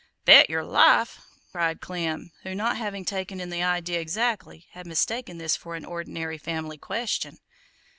[0.25, 1.21] "Bet yer life!"
[1.51, 5.85] cried Clem, who, not having taken in the idea exactly, had mistaken this for an
[5.85, 7.37] ordinary family question.